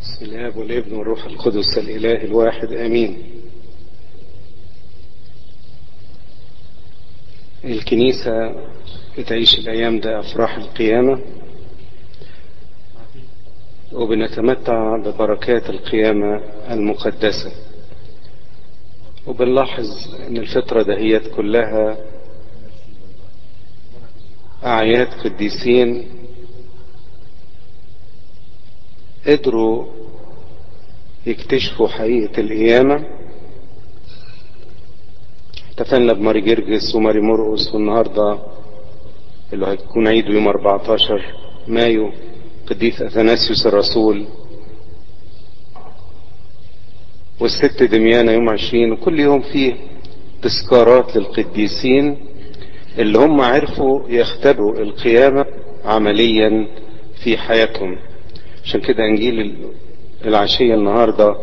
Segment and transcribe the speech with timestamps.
[0.00, 3.22] بسم الله والابن والروح القدس الإله الواحد آمين.
[7.64, 8.54] الكنيسة
[9.18, 11.20] بتعيش الأيام ده أفراح القيامة
[13.92, 17.52] وبنتمتع ببركات القيامة المقدسة.
[19.26, 21.96] وبنلاحظ إن الفترة دهيت كلها
[24.64, 26.08] أعياد قديسين
[29.26, 29.86] قدروا
[31.26, 33.04] يكتشفوا حقيقة القيامة.
[35.68, 38.38] احتفلنا بماري جرجس وماري مرقس والنهاردة
[39.52, 41.22] اللي هيكون عيده يوم 14
[41.68, 42.12] مايو
[42.70, 44.26] قديس أثناسيوس الرسول
[47.40, 49.74] والست دميانة يوم عشرين وكل يوم فيه
[50.42, 52.26] تذكارات للقديسين
[52.98, 55.46] اللي هم عرفوا يختبروا القيامة
[55.84, 56.66] عمليا
[57.24, 57.98] في حياتهم.
[58.64, 59.56] عشان كده إنجيل
[60.24, 61.36] العشية النهاردة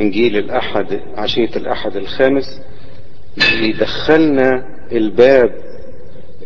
[0.00, 2.60] إنجيل الأحد عشية الأحد الخامس
[3.60, 5.54] يدخلنا الباب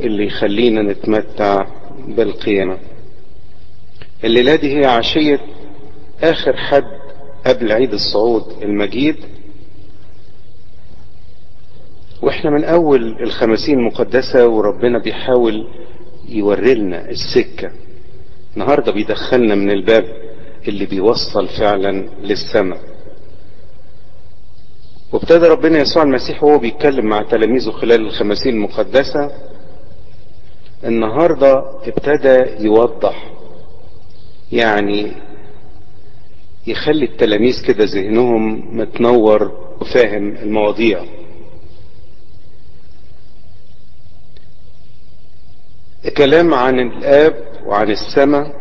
[0.01, 1.67] اللي يخلينا نتمتع
[2.09, 2.79] بالقيامة.
[4.25, 5.41] الليلة دي هي عشية
[6.23, 6.85] آخر حد
[7.47, 9.17] قبل عيد الصعود المجيد.
[12.23, 15.69] وإحنا من أول الخمسين مقدسة وربنا بيحاول
[16.29, 17.71] يوريلنا السكة.
[18.57, 20.05] النهاردة بيدخلنا من الباب
[20.69, 22.81] اللي بيوصل فعلا للسماء.
[25.13, 29.31] وابتدى ربنا يسوع المسيح وهو بيتكلم مع تلاميذه خلال الخمسين المقدسة
[30.85, 33.33] النهاردة ابتدى يوضح
[34.53, 35.13] يعني
[36.67, 41.05] يخلي التلاميذ كده ذهنهم متنور وفاهم المواضيع.
[46.07, 48.53] الكلام عن الآب وعن السماء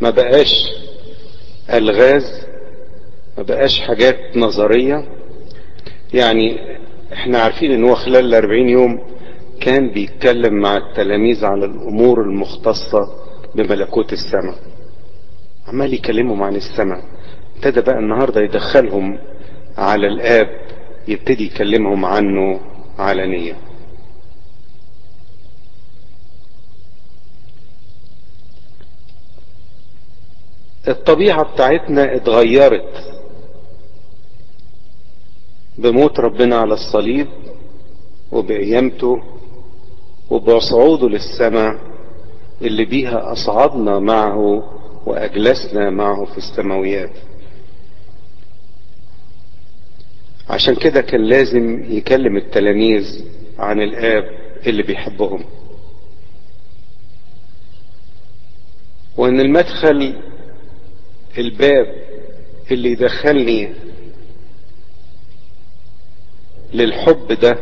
[0.00, 0.54] ما بقاش
[1.72, 2.46] الغاز
[3.38, 5.08] ما بقاش حاجات نظرية.
[6.14, 6.58] يعني
[7.12, 9.00] إحنا عارفين إن هو خلال الاربعين يوم
[9.60, 13.08] كان بيتكلم مع التلاميذ على الأمور المختصة
[13.54, 14.54] بملكوت السماء.
[15.68, 17.02] عمال يكلمهم عن السماء.
[17.56, 19.18] ابتدى بقى النهاردة يدخلهم
[19.78, 20.48] على الآب
[21.08, 22.60] يبتدي يكلمهم عنه
[22.98, 23.54] علانية
[30.88, 33.12] الطبيعة بتاعتنا اتغيرت
[35.78, 37.26] بموت ربنا على الصليب
[38.32, 39.22] وبقيامته
[40.30, 41.78] وبصعوده للسماء
[42.62, 44.62] اللي بيها أصعدنا معه
[45.06, 47.10] وأجلسنا معه في السماويات.
[50.50, 53.24] عشان كده كان لازم يكلم التلاميذ
[53.58, 54.24] عن الآب
[54.66, 55.44] اللي بيحبهم.
[59.16, 60.14] وأن المدخل
[61.38, 61.94] الباب
[62.70, 63.72] اللي يدخلني
[66.74, 67.58] للحب ده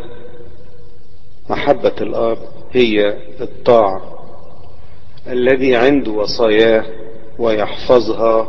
[1.50, 2.38] محبة الآب
[2.72, 4.14] هي الطاعة
[5.26, 6.84] الذي عنده وصاياه
[7.38, 8.48] ويحفظها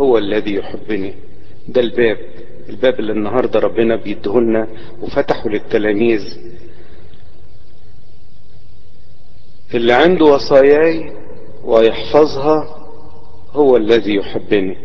[0.00, 1.14] هو الذي يحبني.
[1.68, 2.18] ده الباب
[2.68, 4.68] الباب اللي النهاردة ربنا بيدهلنا
[5.02, 6.22] وفتحه للتلاميذ.
[9.74, 11.12] اللي عنده وصاياي
[11.64, 12.75] ويحفظها
[13.56, 14.76] هو الذي يحبني.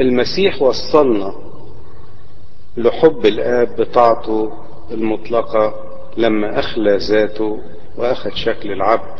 [0.00, 1.34] المسيح وصلنا
[2.76, 4.52] لحب الآب بطاعته
[4.90, 5.74] المطلقة
[6.16, 7.60] لما أخلى ذاته
[7.96, 9.18] واخد شكل العبد.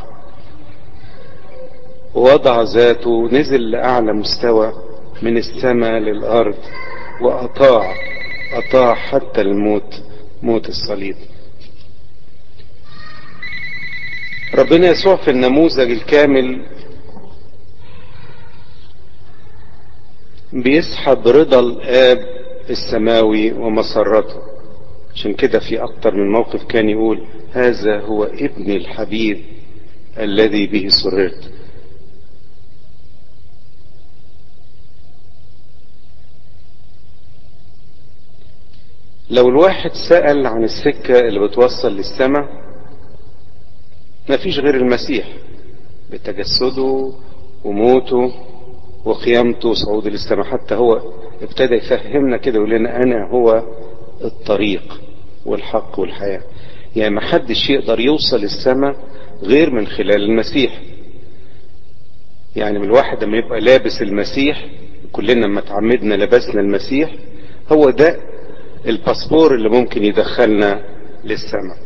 [2.14, 4.72] ووضع ذاته نزل لأعلى مستوى
[5.22, 6.58] من السماء للأرض
[7.22, 7.94] وأطاع
[8.52, 10.02] أطاع حتى الموت
[10.42, 11.16] موت الصليب.
[14.54, 16.66] ربنا يسوع في النموذج الكامل
[20.52, 22.18] بيسحب رضا الآب
[22.70, 24.42] السماوي ومسرته
[25.14, 29.44] عشان كده في أكتر من موقف كان يقول هذا هو ابني الحبيب
[30.18, 31.50] الذي به سررت.
[39.30, 42.63] لو الواحد سأل عن السكة اللي بتوصل للسماء
[44.30, 45.28] مفيش غير المسيح.
[46.10, 47.12] بتجسده
[47.64, 48.32] وموته
[49.04, 50.44] وقيامته وصعوده للسماء.
[50.44, 51.02] حتى هو
[51.42, 53.62] ابتدى يفهمنا كده يقول لنا أنا هو
[54.24, 55.00] الطريق
[55.46, 56.42] والحق والحياة.
[56.96, 58.96] يعني ما حدش يقدر يوصل السماء
[59.42, 60.80] غير من خلال المسيح.
[62.56, 64.66] يعني من الواحد لما يبقى لابس المسيح
[65.12, 67.14] كلنا لما تعمدنا لبسنا المسيح
[67.72, 68.16] هو ده
[68.86, 70.84] الباسبور اللي ممكن يدخلنا
[71.24, 71.76] للسماء.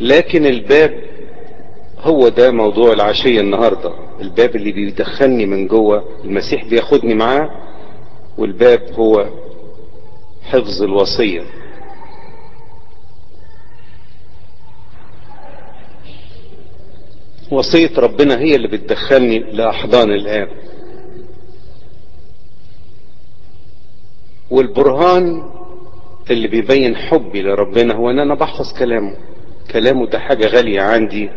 [0.00, 1.04] لكن الباب
[1.98, 3.92] هو ده موضوع العشية النهاردة.
[4.20, 7.50] الباب اللي بيدخلني من جوه المسيح بياخدني معاه
[8.38, 9.26] والباب هو
[10.42, 11.42] حفظ الوصية.
[17.52, 20.48] وصية ربنا هي اللي بتدخلني لأحضان الآب.
[24.50, 25.42] والبرهان
[26.30, 29.16] اللي بيبين حبي لربنا هو إن أنا بحفظ كلامه.
[29.70, 31.30] كلامه ده حاجة غالية عندي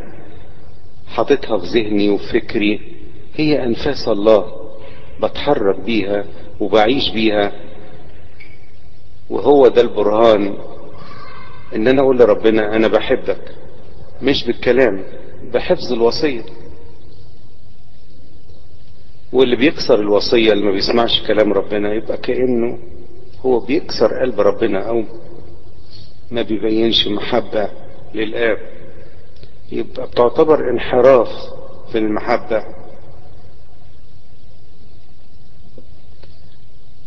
[1.08, 2.96] حاططها في ذهني وفكري
[3.36, 4.46] هي أنفاس الله
[5.24, 6.26] بتحرك بيها
[6.60, 7.52] وبعيش بيها.
[9.30, 10.58] وهو ده البرهان
[11.76, 13.56] إن أنا أقول لربنا أنا بحبك
[14.22, 15.04] مش بالكلام
[15.54, 16.42] بحفظ الوصية.
[19.34, 22.80] واللي بيكسر الوصية اللي ما بيسمعش كلام ربنا يبقى كأنه
[23.46, 25.04] هو بيكسر قلب ربنا أو
[26.32, 27.70] ما بيبينش محبة.
[28.14, 28.58] للآب.
[29.72, 31.28] يبقى بتعتبر انحراف
[31.92, 32.64] في المحبة.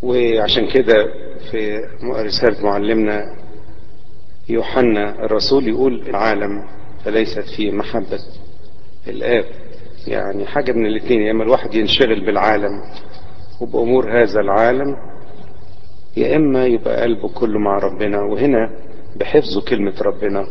[0.02, 0.94] وعشان كده
[1.50, 3.36] في رسالة معلمنا
[4.48, 6.64] يوحنا الرسول يقول العالم
[7.04, 8.18] فليست فيه محبة
[9.08, 9.44] الآب.
[10.06, 12.82] يعني حاجة من الاثنين يا إما الواحد ينشغل بالعالم
[13.60, 14.96] وبأمور هذا العالم
[16.16, 18.22] يا إما يبقى قلبه كله مع ربنا.
[18.22, 18.70] وهنا
[19.16, 20.46] بحفظه كلمة ربنا.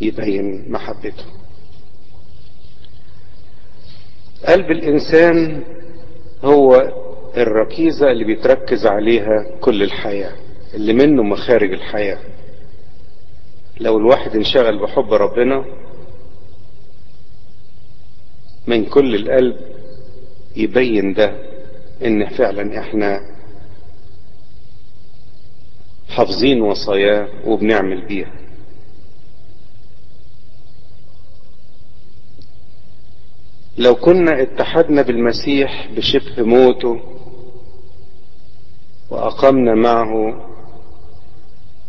[0.00, 1.24] يبين محبته
[4.46, 5.64] قلب الإنسان
[6.44, 6.92] هو
[7.36, 10.32] الركيزة اللي بيتركز عليها كل الحياة
[10.74, 12.18] اللي منه مخارج الحياة.
[13.80, 15.64] لو الواحد انشغل بحب ربنا
[18.66, 19.56] من كل القلب
[20.56, 21.32] يبين ده
[22.04, 23.20] إن فعلا إحنا
[26.08, 28.37] حافظين وصاياه وبنعمل بيها.
[33.78, 37.00] لو كنا اتحدنا بالمسيح بشبه موته
[39.10, 40.44] وأقمنا معه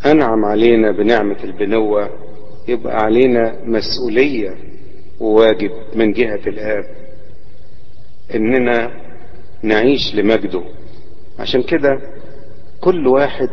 [0.05, 2.09] أنعم علينا بنعمة البنوة
[2.67, 4.55] يبقى علينا مسؤولية
[5.19, 6.85] وواجب من جهة الآب
[8.35, 8.91] إننا
[9.63, 10.63] نعيش لمجده.
[11.39, 11.99] عشان كده
[12.81, 13.49] كل واحد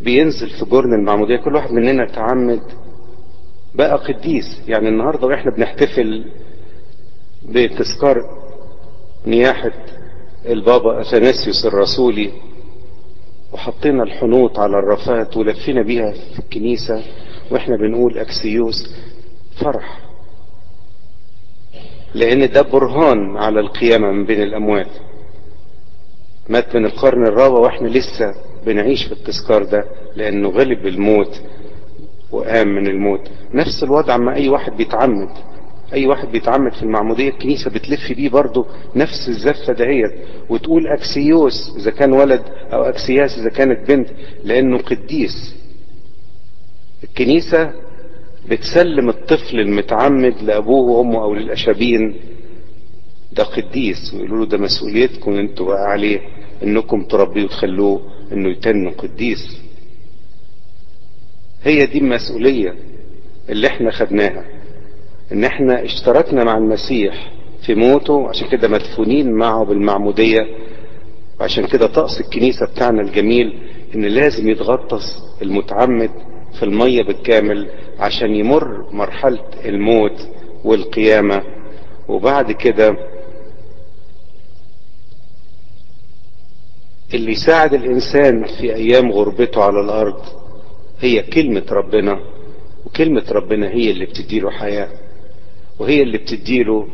[0.00, 2.62] بينزل في جرن المعمودية كل واحد مننا تعمد
[3.74, 4.62] بقى قديس.
[4.68, 6.24] يعني النهاردة وإحنا بنحتفل
[7.42, 8.22] بتذكار
[9.26, 9.72] نياحة
[10.46, 12.30] البابا أثناسيوس الرسولي
[13.52, 17.02] وحطينا الحنوط على الرفات ولفينا بيها في الكنيسة
[17.50, 18.94] وإحنا بنقول أكسيوس
[19.60, 20.00] فرح.
[22.14, 24.86] لأن ده برهان على القيامة من بين الأموات.
[26.48, 28.34] مات من القرن الرابع وإحنا لسه
[28.66, 29.84] بنعيش في التذكار ده
[30.16, 31.40] لأنه غلب الموت
[32.32, 33.20] وقام من الموت.
[33.54, 35.28] نفس الوضع مع أي واحد بيتعمد.
[35.92, 38.66] أي واحد بيتعمد في المعمودية الكنيسة بتلف بيه برضه
[38.96, 40.12] نفس الزفة دهيت
[40.48, 42.42] وتقول أكسيوس إذا كان ولد
[42.72, 44.08] أو أكسياس إذا كانت بنت
[44.44, 45.54] لأنه قديس.
[47.04, 47.72] الكنيسة
[48.48, 52.14] بتسلم الطفل المتعمد لأبوه وأمه أو للأشابين.
[53.32, 56.20] ده قديس ويقولوا له ده مسؤوليتكم أنتوا بقى عليه
[56.62, 58.02] إنكم تربيه وتخلوه
[58.32, 59.60] إنه يتن قديس.
[61.64, 62.74] هي دي المسؤولية
[63.48, 64.44] اللي إحنا خدناها.
[65.32, 67.32] إن إحنا اشتركنا مع المسيح
[67.66, 70.46] في موته عشان كده مدفونين معه بالمعمودية
[71.40, 73.58] وعشان كده طقس الكنيسة بتاعنا الجميل
[73.94, 76.10] إن لازم يتغطس المتعمد
[76.58, 80.28] في المية بالكامل عشان يمر مرحلة الموت
[80.64, 81.42] والقيامة.
[82.08, 82.96] وبعد كده
[87.14, 90.20] اللي يساعد الإنسان في أيام غربته على الأرض
[91.00, 92.20] هي كلمة ربنا
[92.86, 94.88] وكلمة ربنا هي اللي بتديله حياة.
[95.78, 96.86] وهي اللي بتديله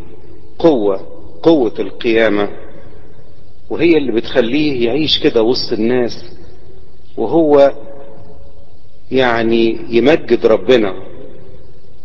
[0.58, 1.00] قوة
[1.42, 2.48] قوة القيامة.
[3.70, 6.24] وهي اللي بتخليه يعيش كده وسط الناس.
[7.16, 7.72] وهو
[9.12, 10.94] يعني يمجد ربنا.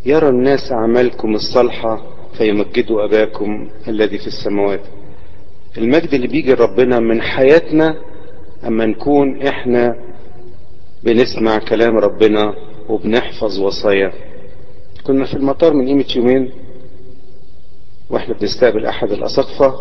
[0.06, 2.02] يرى الناس أعمالكم الصالحة
[2.38, 4.82] فيمجدوا أباكم الذي في السماوات.
[5.78, 7.96] المجد اللي بيجي ربنا من حياتنا
[8.68, 9.96] أما نكون إحنا
[11.04, 12.54] بنسمع كلام ربنا
[12.90, 14.14] وبنحفظ وصاياه
[15.08, 16.52] كنا في المطار من قيمة يومين
[18.10, 19.76] وإحنا بنستقبل أحد الاساقفة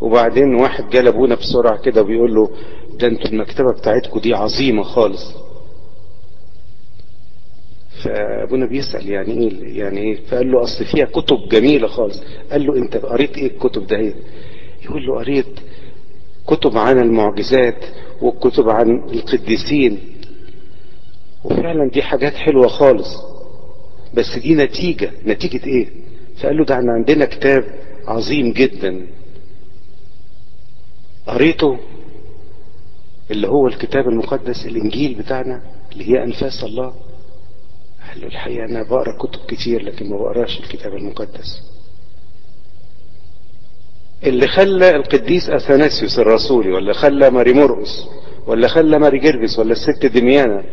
[0.00, 2.50] وبعدين واحد جه لأبونا بسرعة كده وبيقول له
[2.94, 5.34] ده أنتوا المكتبة بتاعتكم دي عظيمة خالص.
[8.04, 12.22] فأبونا بيسأل يعني إيه يعني إيه؟ فقال له أصل فيها كتب جميلة خالص.
[12.52, 14.14] قال له أنت قريت إيه الكتب ده إيه؟
[14.84, 15.46] يقول له قريت
[16.46, 17.84] كتب عن المعجزات
[18.22, 19.98] وكتب عن القديسين.
[21.44, 23.16] وفعلا دي حاجات حلوة خالص
[24.14, 25.10] بس دي نتيجة.
[25.26, 25.88] نتيجة إيه؟
[26.40, 27.64] فقال له ده إحنا عندنا كتاب
[28.06, 29.06] عظيم جدا.
[31.26, 31.78] قريته
[33.30, 36.94] اللي هو الكتاب المقدس الإنجيل بتاعنا اللي هي أنفاس الله.
[38.08, 41.62] قال له الحقيقة أنا بقرأ كتب كتير لكن ما بقرأش الكتاب المقدس.
[44.24, 48.04] اللي خلى القديس أثناسيوس الرسولي ولا خلى ماري مرقس
[48.46, 50.64] ولا خلى ماري جرجس ولا الست دميانة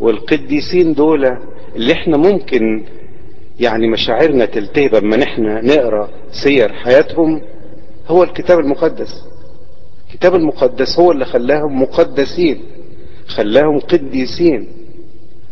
[0.00, 1.24] والقديسين دول
[1.76, 2.84] اللي إحنا ممكن
[3.60, 6.08] يعني مشاعرنا تلتهب أما إحنا نقرأ
[6.44, 7.42] سير حياتهم
[8.08, 9.24] هو الكتاب المقدس.
[10.10, 12.62] الكتاب المقدس هو اللي خلاهم مقدسين
[13.26, 14.68] خلاهم قديسين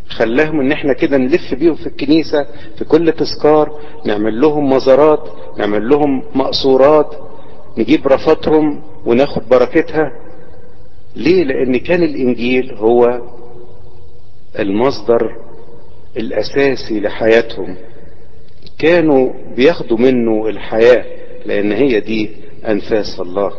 [0.09, 2.47] خلاهم إن إحنا كده نلف بيهم في الكنيسة
[2.79, 5.21] في كل تذكار نعمل لهم مزارات
[5.59, 7.15] نعمل لهم مقصورات
[7.79, 10.13] نجيب رفاتهم وناخد بركتها.
[11.17, 13.21] ليه؟ لأن كان الإنجيل هو
[14.59, 15.37] المصدر
[16.17, 17.77] الأساسي لحياتهم.
[18.78, 21.04] كانوا بياخدوا منه الحياة
[21.47, 22.31] لأن هي دي
[22.69, 23.52] أنفاس الله.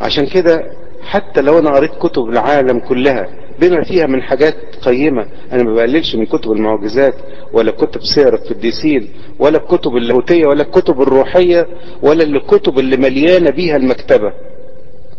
[0.00, 0.62] عشان كده
[1.02, 3.28] حتى لو أنا قريت كتب العالم كلها
[3.60, 7.14] بما فيها من حاجات قيمة أنا ما بقللش من كتب المعجزات
[7.52, 9.08] ولا كتب سير القديسين
[9.38, 11.66] ولا الكتب اللاهوتية ولا الكتب الروحية
[12.02, 14.32] ولا الكتب اللي مليانة بيها المكتبة.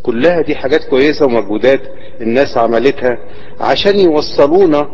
[0.03, 1.81] كلها دي حاجات كويسة ومجهودات
[2.21, 3.17] الناس عملتها
[3.59, 4.89] عشان يوصلونا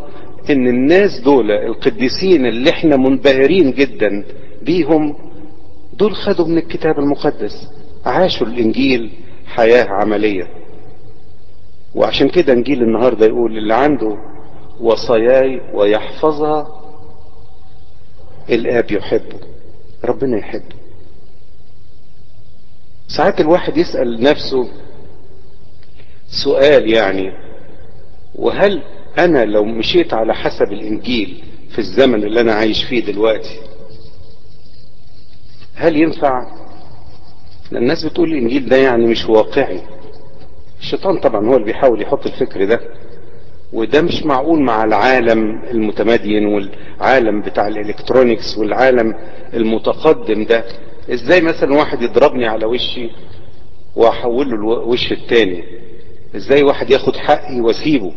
[0.52, 4.26] إن الناس دول القديسين اللي إحنا منبهرين جدا
[4.62, 5.16] بيهم
[5.94, 7.70] دول خدوا من الكتاب المقدس
[8.06, 9.12] عاشوا الإنجيل
[9.46, 10.48] حياة عملية.
[11.96, 14.18] وعشان كده إنجيل النهاردة يقول اللي عنده
[14.82, 16.68] وصاياي ويحفظها
[18.50, 19.40] الآب يحبه
[20.06, 20.76] ربنا يحبه.
[23.08, 24.68] ساعات الواحد يسأل نفسه
[26.44, 27.32] سؤال يعني
[28.36, 28.82] وهل
[29.20, 33.60] أنا لو مشيت على حسب الإنجيل في الزمن اللي أنا عايش فيه دلوقتي
[35.76, 36.48] هل ينفع؟
[37.72, 39.82] الناس بتقول الإنجيل ده يعني مش واقعي.
[40.80, 42.80] الشيطان طبعا هو اللي بيحاول يحط الفكر ده
[43.74, 49.16] وده مش معقول مع العالم المتمدين والعالم بتاع الإلكترونيكس والعالم
[49.54, 50.64] المتقدم ده.
[51.14, 53.10] إزاي مثلا واحد يضربني على وشي
[53.96, 55.64] واحول له الوش التاني؟
[56.36, 58.12] إزاي واحد ياخد حقي وأسيبه؟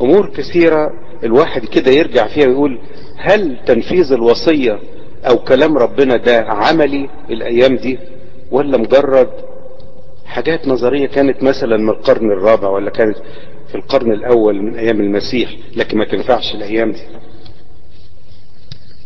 [0.00, 0.90] أمور كثيرة
[1.24, 2.78] الواحد كده يرجع فيها ويقول
[3.16, 4.78] هل تنفيذ الوصية
[5.28, 7.98] أو كلام ربنا ده عملي الأيام دي؟
[8.50, 9.30] ولا مجرد
[10.26, 13.16] حاجات نظرية كانت مثلا من القرن الرابع ولا كانت
[13.68, 17.00] في القرن الأول من أيام المسيح لكن ما تنفعش الأيام دي؟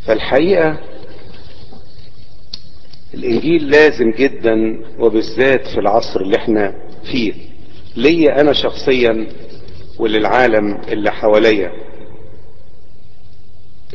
[0.06, 0.78] فالحقيقة
[3.14, 6.75] الإنجيل لازم جدا وبالذات في العصر اللي إحنا
[7.12, 7.32] فيه.
[7.97, 9.26] ليا أنا شخصيا
[10.00, 11.73] وللعالم اللي حواليا.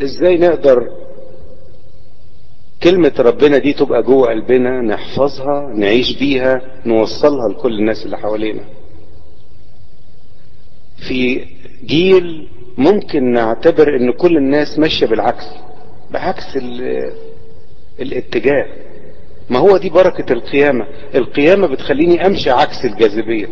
[0.04, 0.90] إزاي نقدر
[2.84, 8.62] كلمة ربنا دي تبقى جوه قلبنا نحفظها نعيش بيها نوصلها لكل الناس اللي حوالينا؟
[11.08, 11.46] في
[11.86, 12.48] جيل
[12.78, 15.46] ممكن نعتبر إن كل الناس ماشية بالعكس
[16.12, 16.58] بعكس
[18.00, 18.66] الاتجاه.
[19.50, 20.88] ما هو دي بركة القيامة.
[21.16, 23.48] القيامة بتخليني أمشي عكس الجاذبية.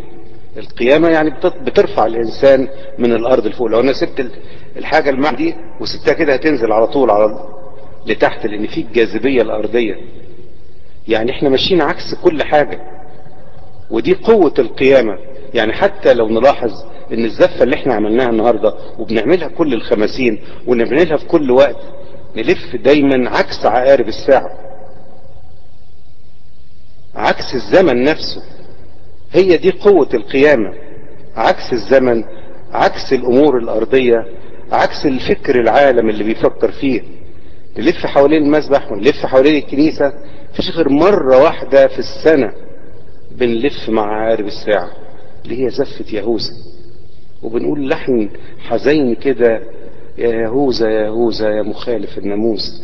[0.56, 2.68] القيامة يعني بترفع الإنسان
[2.98, 3.66] من الأرض لفوق.
[3.66, 4.30] لو أنا سبت
[4.76, 7.48] الحاجة المعنى دي وسبتها كده هتنزل على طول على
[8.06, 9.94] لتحت لأن في الجاذبية الأرضية.
[11.08, 12.80] يعني إحنا ماشيين عكس كل حاجة.
[13.90, 15.18] ودي قوة القيامة.
[15.54, 16.72] يعني حتى لو نلاحظ
[17.12, 21.76] إن الزفة اللي إحنا عملناها النهاردة وبنعملها كل الخمسين ونعملها في كل وقت
[22.36, 24.50] نلف دايما عكس عقارب الساعة.
[27.14, 28.42] عكس الزمن نفسه.
[29.34, 30.72] هي دي قوة القيامة.
[31.36, 32.24] عكس الزمن
[32.72, 34.26] عكس الأمور الأرضية
[34.72, 37.02] عكس الفكر العالم اللي بيفكر فيه.
[37.78, 40.12] نلف حوالين المسبح ونلف حوالين الكنيسة
[40.52, 42.52] مفيش غير مرة واحدة في السنة
[43.38, 44.90] بنلف مع عقارب الساعة
[45.44, 46.52] اللي هي زفة يهوذا.
[47.42, 49.60] وبنقول لحن حزين كده
[50.18, 52.82] يا يهوذا يا يهوذا يا مخالف الناموس.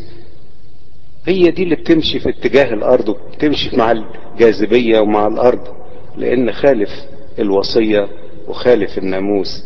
[1.27, 5.80] هي دي اللي بتمشي في اتجاه الأرض وبتمشي مع الجاذبية ومع الأرض.
[6.17, 6.91] لأن خالف
[7.39, 8.09] الوصية
[8.49, 9.65] وخالف الناموس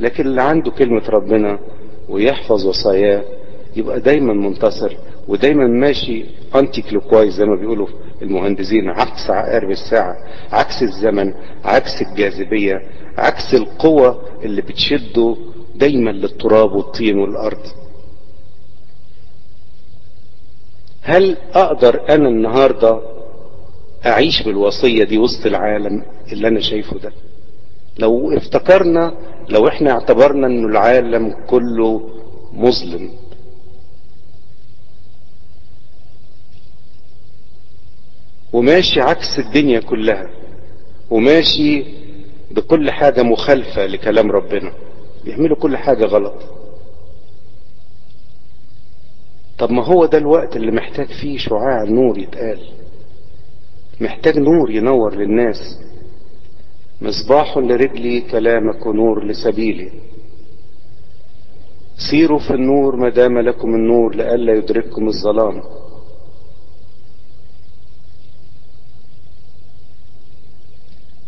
[0.00, 1.58] لكن اللي عنده كلمة ربنا
[2.08, 3.22] ويحفظ وصاياه
[3.76, 4.96] يبقى دايما منتصر
[5.28, 7.88] ودايما ماشي انتي كلوكوايز زي ما بيقولوا
[8.22, 10.16] المهندسين عكس عقارب الساعة
[10.52, 12.82] عكس الزمن عكس الجاذبية
[13.18, 15.36] عكس القوة اللي بتشده
[15.76, 17.58] دايما للتراب والطين والأرض.
[21.02, 23.00] هل أقدر أنا النهاردة
[24.06, 26.02] أعيش بالوصية دي وسط العالم
[26.32, 27.12] اللي أنا شايفه ده.
[27.98, 29.14] لو افتكرنا
[29.48, 32.10] لو إحنا اعتبرنا ان العالم كله
[32.52, 33.10] مظلم.
[38.52, 40.30] وماشي عكس الدنيا كلها.
[41.10, 41.84] وماشي
[42.50, 44.72] بكل حاجة مخالفة لكلام ربنا.
[45.24, 46.34] بيعملوا كل حاجة غلط.
[49.58, 52.60] طب ما هو ده الوقت اللي محتاج فيه شعاع النور يتقال.
[54.00, 55.78] محتاج نور ينور للناس.
[57.02, 59.90] مصباح لرجلي كلامك ونور لسبيلي.
[62.10, 65.62] سيروا في النور ما دام لكم النور لئلا يدرككم الظلام.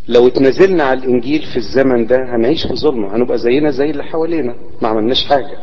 [0.09, 4.55] لو اتنزلنا على الإنجيل في الزمن ده هنعيش في ظلمة هنبقى زينا زي اللي حوالينا
[4.83, 5.59] ما عملناش حاجة.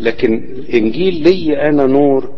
[0.00, 2.30] لكن الإنجيل لي أنا نور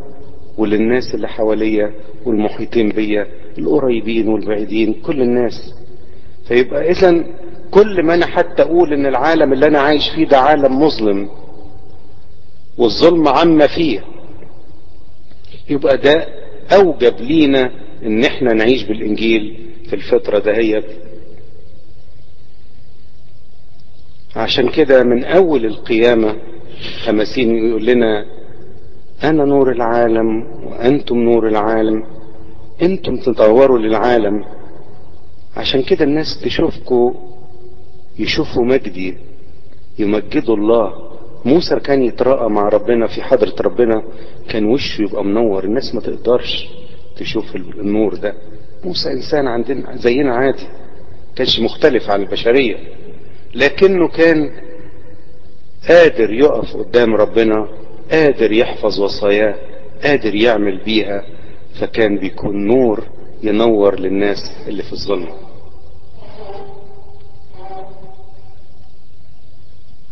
[0.58, 1.94] وللناس اللي حواليا
[2.26, 3.26] والمحيطين بيا
[3.58, 5.74] القريبين والبعيدين كل الناس.
[6.48, 7.24] فيبقى اذا
[7.70, 11.28] كل ما أنا حتى أقول إن العالم اللي أنا عايش فيه ده عالم مظلم
[12.78, 14.04] والظلم عم فيه
[15.70, 16.26] يبقى ده
[16.72, 17.70] أوجب لينا
[18.02, 20.84] إن إحنا نعيش بالإنجيل في الفترة دهيت
[24.36, 26.36] عشان كده من أول القيامة
[27.04, 28.24] خمسين يقول لنا
[29.22, 32.04] أنا نور العالم وأنتم نور العالم.
[32.82, 34.44] أنتم تدوروا للعالم.
[35.56, 37.12] عشان كده الناس تشوفكوا
[38.18, 39.16] يشوفوا مجدي
[39.98, 40.92] يمجدوا الله.
[41.44, 44.02] موسى كان يتراءى مع ربنا في حضرة ربنا
[44.48, 45.64] كان وشه يبقى منور.
[45.64, 46.68] الناس ما تقدرش
[47.16, 48.34] تشوف النور ده.
[48.84, 50.66] موسى إنسان عندنا زينا عادي
[51.36, 52.76] كانش مختلف عن البشرية
[53.54, 54.50] لكنه كان
[55.88, 57.68] قادر يقف قدام ربنا
[58.10, 59.54] قادر يحفظ وصاياه
[60.02, 61.24] قادر يعمل بيها
[61.80, 63.04] فكان بيكون نور
[63.42, 65.34] ينور للناس اللي في الظلمة.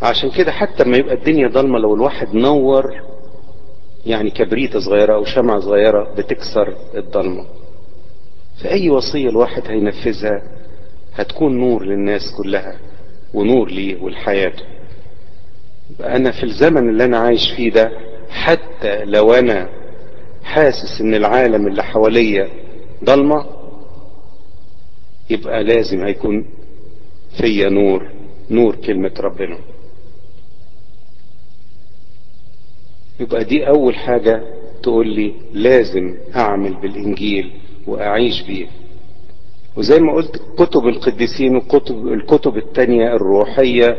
[0.03, 3.03] عشان كده حتى ما يبقى الدنيا ضلمة لو الواحد نور
[4.07, 7.45] يعني كبريتة صغيرة أو شمعة صغيرة بتكسر الضلمة.
[8.65, 10.43] فأي وصية الواحد هينفذها
[11.15, 12.77] هتكون نور للناس كلها
[13.35, 14.63] ونور ليه ولحياته.
[16.01, 17.91] أنا في الزمن اللي أنا عايش فيه ده
[18.31, 19.69] حتى لو أنا
[20.45, 22.49] حاسس إن العالم اللي حواليا
[23.05, 23.47] ضلمة
[25.31, 26.47] يبقى لازم هيكون
[27.41, 28.11] فيا نور
[28.51, 29.59] نور كلمة ربنا.
[33.21, 34.43] يبقى دي أول حاجة
[34.83, 37.53] تقول لي لازم أعمل بالإنجيل
[37.87, 38.67] وأعيش بيه.
[39.77, 43.97] وزي ما قلت كتب القديسين والكتب الكتب التانية الروحية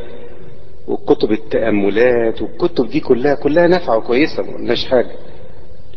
[0.87, 5.15] وكتب التأملات والكتب دي كلها كلها نافعة وكويسة ما قلناش حاجة.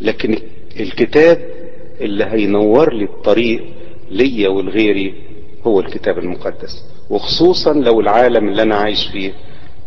[0.01, 0.37] لكن
[0.81, 1.39] الكتاب
[2.01, 3.65] اللي هينور لي الطريق
[4.11, 5.15] ليا ولغيري
[5.67, 6.85] هو الكتاب المقدس.
[7.11, 9.33] وخصوصا لو العالم اللي أنا عايش فيه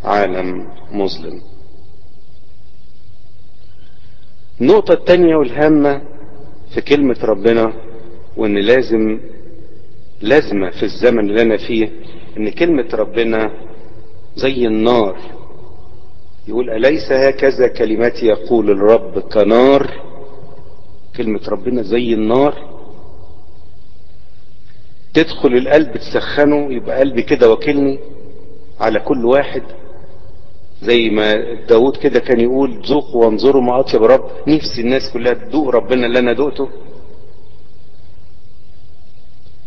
[0.04, 1.42] عالم مظلم.
[4.62, 6.02] النقطة التانية والهامة
[6.74, 7.74] في كلمة ربنا
[8.38, 9.20] وإن لازم
[10.22, 11.90] لازمة في الزمن اللي أنا فيه
[12.38, 13.52] إن كلمة ربنا
[14.40, 15.16] زي النار.
[16.48, 19.84] يقول أليس هكذا كلماتي يقول الرب كنار؟
[21.18, 22.54] كلمة ربنا زي النار.
[25.14, 28.00] تدخل القلب تسخنه يبقى قلبي كده وكلني
[28.80, 29.64] على كل واحد.
[30.82, 31.34] زي ما
[31.70, 34.30] داود كده كان يقول ذوقوا وانظروا ما أطيب رب.
[34.48, 36.70] نفسي الناس كلها تذوق ربنا اللي أنا دقته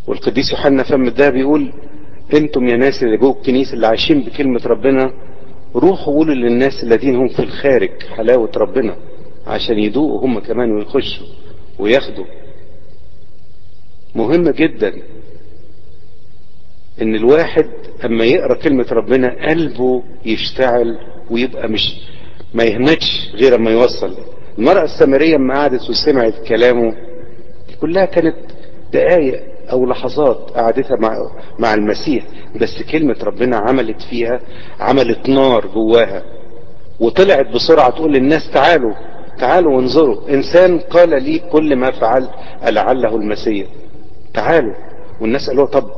[0.07, 1.73] والقديس يوحنا فم ده بيقول
[2.35, 5.13] أنتم يا ناس اللي جوه الكنيسة اللي عايشين بكلمة ربنا
[5.75, 8.97] روحوا قولوا للناس الذين هم في الخارج حلاوة ربنا
[9.47, 11.27] عشان يدوقوا هم كمان ويخشوا
[11.79, 12.25] وياخدوا.
[14.15, 14.93] مهم جدا
[17.03, 17.67] إن الواحد
[18.05, 20.99] أما يقرأ كلمة ربنا قلبه يشتعل
[21.31, 22.01] ويبقى مش
[22.55, 24.17] ما يهمتش غير أما يوصل.
[24.59, 26.95] المرأة السامرية اما قعدت وسمعت كلامه
[27.81, 28.37] كلها كانت
[28.93, 29.52] دقايق.
[29.73, 32.25] أو لحظات قعدتها مع مع المسيح
[32.61, 34.41] بس كلمة ربنا عملت فيها
[34.81, 36.23] عملت نار جواها
[37.01, 38.95] وطلعت بسرعة تقول للناس تعالوا
[39.39, 40.29] تعالوا وانظروا.
[40.31, 42.29] إنسان قال لي كل ما فعل
[42.69, 43.67] لعله المسيح.
[44.35, 44.75] تعالوا.
[45.21, 45.91] والناس قالوا طب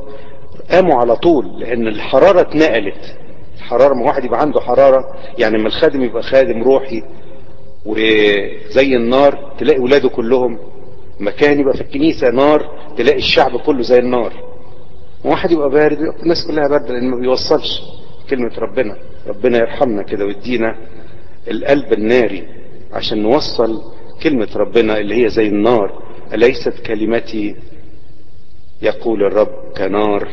[0.71, 3.15] قاموا على طول لأن الحرارة اتنقلت.
[3.57, 7.03] الحرارة ما واحد يبقى عنده حرارة يعني ما الخادم يبقى خادم روحي
[7.85, 10.57] وزي النار تلاقي ولاده كلهم
[11.19, 14.33] مكان يبقى في الكنيسة نار تلاقي الشعب كله زي النار.
[15.25, 17.81] واحد يبقى بارد الناس كلها باردة لأن ما بيوصلش
[18.29, 18.97] كلمة ربنا.
[19.27, 20.75] ربنا يرحمنا كده ويدينا
[21.51, 22.47] القلب الناري
[22.93, 23.81] عشان نوصل
[24.23, 26.03] كلمة ربنا اللي هي زي النار.
[26.33, 27.55] أليست كلمتي
[28.81, 30.27] يقول الرب كنار؟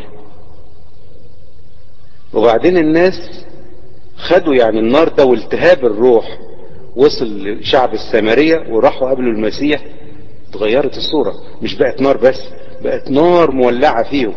[2.34, 3.44] وبعدين الناس
[4.16, 6.38] خدوا يعني النار ده والتهاب الروح.
[6.96, 9.84] وصل لشعب السامرية وراحوا قابلوا المسيح.
[10.52, 11.34] اتغيرت الصورة.
[11.62, 12.40] مش بقت نار بس
[12.84, 14.34] بقت نار مولعة فيهم.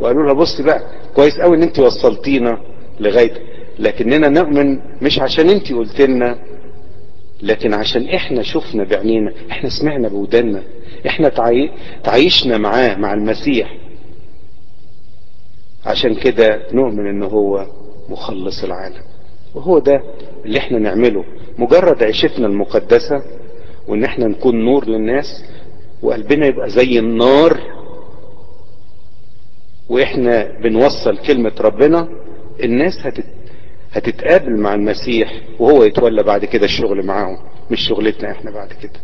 [0.00, 0.82] وقالوا لها بص بقى
[1.14, 2.58] كويس قوي إن انت وصلتينا
[3.00, 3.32] لغاية
[3.78, 6.38] لكننا نؤمن مش عشان انت قلت لنا
[7.42, 10.62] لكن عشان إحنا شفنا بعينينا إحنا سمعنا بودنا
[11.06, 11.70] إحنا تعي...
[12.04, 13.74] تعيشنا معاه مع المسيح.
[15.86, 17.66] عشان كده نؤمن إن هو
[18.08, 19.02] مخلص العالم.
[19.54, 20.02] وهو ده
[20.44, 21.24] اللي إحنا نعمله.
[21.58, 23.22] مجرد عيشتنا المقدسة
[23.88, 25.44] وإن إحنا نكون نور للناس
[26.02, 27.60] وقلبنا يبقى زي النار
[29.88, 32.08] وإحنا بنوصل كلمة ربنا
[32.62, 33.24] الناس هتت...
[33.92, 37.38] هتتقابل مع المسيح وهو يتولى بعد كده الشغل معاهم
[37.70, 39.00] مش شغلتنا إحنا بعد كده.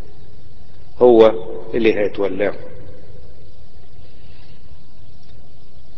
[0.99, 1.31] هو
[1.73, 2.53] اللي هيتولاه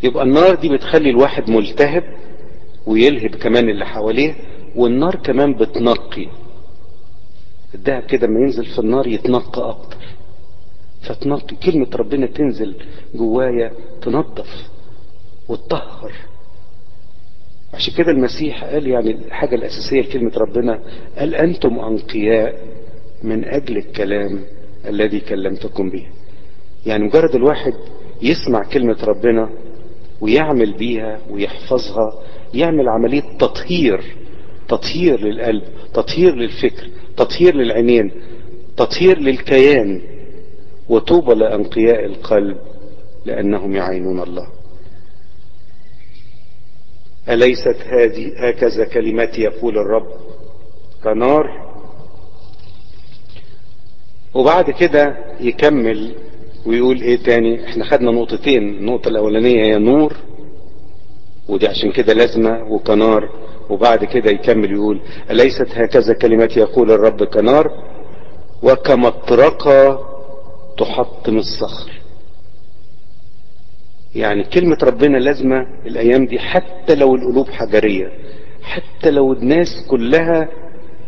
[0.04, 2.04] يبقى النار دي بتخلي الواحد ملتهب
[2.88, 4.36] ويلهب كمان اللي حواليه
[4.76, 6.28] والنار كمان بتنقي.
[7.76, 9.98] الدهب كده ما ينزل في النار يتنقى أكتر.
[11.02, 12.76] فتنقي كلمة ربنا تنزل
[13.16, 14.70] جوايا تنظف
[15.50, 16.12] وتطهر.
[17.74, 20.80] عشان كده المسيح قال يعني الحاجة الأساسية لكلمة ربنا
[21.18, 22.56] قال أنتم أنقياء
[23.24, 24.40] من أجل الكلام
[24.86, 26.08] الذي كلمتكم به.
[26.86, 27.74] يعني مجرد الواحد
[28.22, 29.50] يسمع كلمة ربنا
[30.22, 34.02] ويعمل بيها ويحفظها يعمل عملية تطهير
[34.68, 38.12] تطهير للقلب تطهير للفكر تطهير للعينين
[38.78, 40.02] تطهير للكيان
[40.90, 42.58] وطوبى لأنقياء القلب
[43.26, 44.48] لأنهم يعينون الله.
[47.30, 50.08] أليست هذه هكذا كلمتي يقول الرب.
[51.04, 51.68] كنار
[54.34, 56.16] وبعد كده يكمل
[56.66, 60.14] ويقول إيه تاني؟ إحنا خدنا نقطتين النقطة الأولانية هي نور
[61.48, 63.47] ودي عشان كده لازمة وكنار.
[63.70, 65.00] وبعد كده يكمل يقول
[65.32, 67.72] أليست هكذا كلمتي يقول الرب كنار؟
[68.64, 70.00] وكمطرقة
[70.78, 71.92] تحطم الصخر.
[74.16, 78.12] يعني كلمة ربنا لازمة الأيام دي حتى لو القلوب حجرية
[78.64, 80.50] حتى لو الناس كلها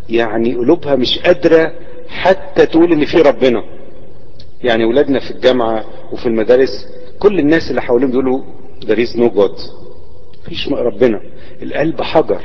[0.09, 1.71] يعني قلوبها مش قادرة
[2.07, 3.63] حتى تقول إن في ربنا.
[4.63, 6.87] يعني ولادنا في الجامعة وفي المدارس
[7.19, 8.41] كل الناس اللي حواليهم بيقولوا
[8.85, 9.59] there is no God.
[10.45, 11.21] مفيش ربنا.
[11.61, 12.41] القلب حجر.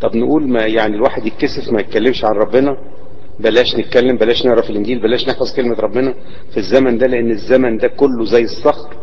[0.00, 2.76] طب نقول ما يعني الواحد يتكسف ما يتكلمش عن ربنا؟
[3.40, 6.14] بلاش نتكلم بلاش نعرف الإنجيل بلاش نحفظ كلمة ربنا
[6.50, 8.96] في الزمن ده لأن الزمن ده كله زي الصخر.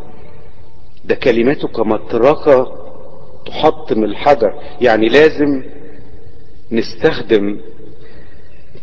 [1.05, 2.77] ده كلماته كمطرقة
[3.45, 4.53] تحطم الحجر.
[4.81, 5.63] يعني لازم
[6.71, 7.59] نستخدم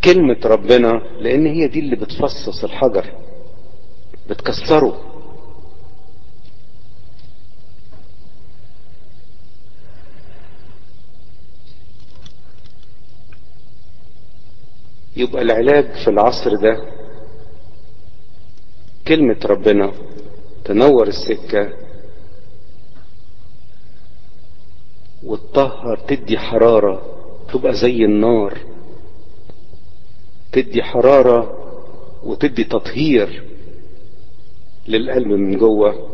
[0.04, 3.04] كلمة ربنا لأن هي دي اللي بتفصص الحجر
[4.30, 5.00] بتكسره.
[15.18, 16.82] يبقى العلاج في العصر ده
[19.08, 19.92] كلمة ربنا
[20.64, 21.72] تنور السكة
[25.24, 27.02] وتطهر تدي حرارة
[27.52, 28.58] تبقى زي النار
[30.52, 31.54] تدي حرارة
[32.24, 33.44] وتدي تطهير
[34.88, 36.08] للقلب من جوه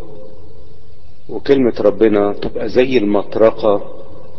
[1.28, 3.90] وكلمة ربنا تبقى زي المطرقة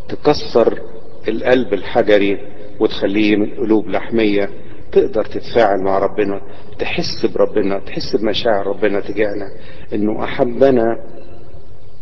[0.09, 0.81] تكسر
[1.27, 2.54] القلب الحجري.
[2.79, 4.49] وتخليه من قلوب لحمية.
[4.91, 6.41] تقدر تتفاعل مع ربنا
[6.79, 9.51] تحس بربنا تحس بمشاعر ربنا تجاهنا.
[9.93, 10.99] إنه أحبنا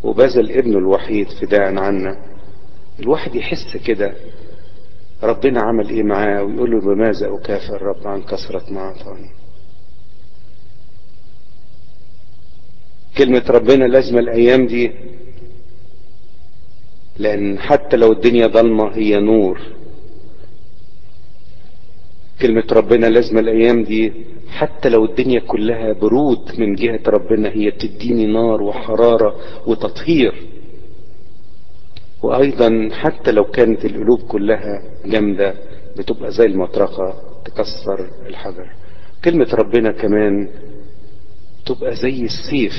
[0.03, 2.17] وبذل ابنه الوحيد فداء عنا.
[2.99, 4.13] الواحد يحس كده.
[5.23, 9.29] ربنا عمل إيه معاه؟ ويقول له بماذا أكافئ الرب عن كثرة ما أعطاني؟
[13.17, 14.91] كلمة ربنا لازمة الأيام دي.
[17.17, 19.61] لأن حتى لو الدنيا ضلمة هي نور.
[22.43, 24.13] كلمة ربنا لازمة الأيام دي
[24.49, 29.35] حتى لو الدنيا كلها برود من جهة ربنا هي بتديني نار وحرارة
[29.67, 30.33] وتطهير.
[32.23, 35.53] وأيضا حتى لو كانت القلوب كلها جامدة
[35.97, 37.13] بتبقى زي المطرقة
[37.45, 38.69] تكسر الحجر.
[39.25, 40.49] كلمة ربنا كمان
[41.65, 42.73] تبقى زي السيف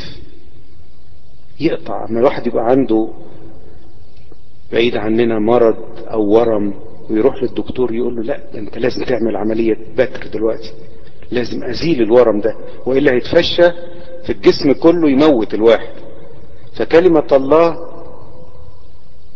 [1.60, 2.06] يقطع.
[2.10, 3.08] ما الواحد يبقى عنده
[4.72, 5.76] بعيد عننا مرض
[6.10, 6.74] أو ورم
[7.10, 10.72] ويروح للدكتور يقول له لا انت لازم تعمل عملية بتر دلوقتي.
[11.30, 13.70] لازم أزيل الورم ده وإلا هيتفشى
[14.26, 15.92] في الجسم كله يموت الواحد.
[16.76, 17.76] فكلمة الله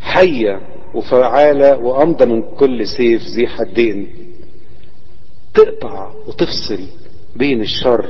[0.01, 0.61] حية
[0.95, 4.09] وفعالة وأمضى من كل سيف ذي حدين.
[5.55, 6.79] تقطع وتفصل
[7.37, 8.07] بين الشر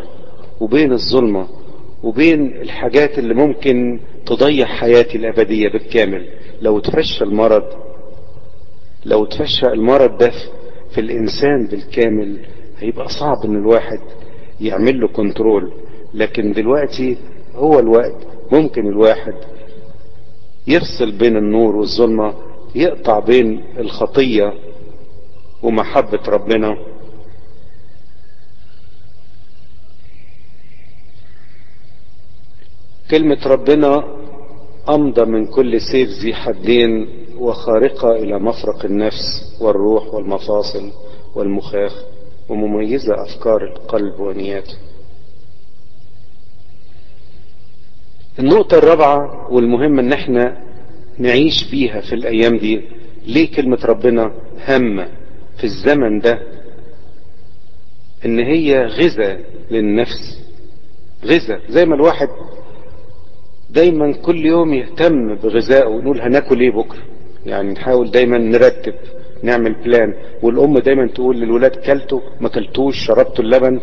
[0.60, 1.48] وبين الظلمة
[2.02, 6.28] وبين الحاجات اللي ممكن تضيع حياتي الأبدية بالكامل.
[6.62, 7.64] لو تفشى المرض
[9.08, 10.32] لو تفشى المرض ده
[10.94, 12.46] في الإنسان بالكامل
[12.78, 14.00] هيبقى صعب إن الواحد
[14.60, 15.72] يعمل له كنترول
[16.14, 17.16] لكن دلوقتي
[17.54, 19.34] هو الوقت ممكن الواحد
[20.66, 22.34] يفصل بين النور والظلمة
[22.74, 24.52] يقطع بين الخطية
[25.62, 26.76] ومحبة ربنا.
[33.10, 34.04] كلمة ربنا
[34.88, 37.08] أمضى من كل سيف ذي حدين.
[37.40, 40.90] وخارقة إلى مفرق النفس والروح والمفاصل
[41.34, 42.02] والمخاخ
[42.48, 44.74] ومميزة أفكار القلب ونياته.
[48.38, 50.60] النقطة الرابعة والمهمة إن إحنا
[51.18, 52.82] نعيش بيها في الأيام دي
[53.26, 54.32] ليه كلمة ربنا
[54.64, 55.08] هامة
[55.58, 56.38] في الزمن ده؟
[58.24, 60.38] إن هي غذاء للنفس
[61.24, 61.60] غذاء.
[61.68, 62.28] زي ما الواحد
[63.70, 67.02] دايما كل يوم يهتم بغذائه ونقول هناكل إيه بكرة؟
[67.46, 68.94] يعني نحاول دايما نرتب
[69.42, 73.80] نعمل plan والأم دايما تقول للولاد كلتوا ما كلتوش شربتوا اللبن.